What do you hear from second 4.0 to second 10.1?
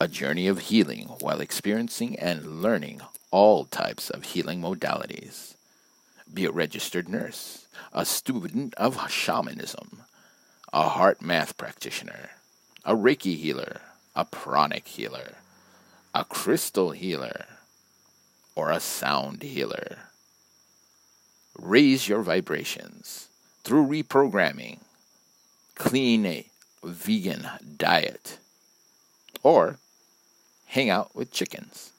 of healing modalities. Be a registered nurse, a student of shamanism,